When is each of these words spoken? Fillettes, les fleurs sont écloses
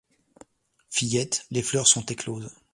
Fillettes, 0.89 1.45
les 1.51 1.61
fleurs 1.61 1.85
sont 1.85 2.03
écloses 2.07 2.49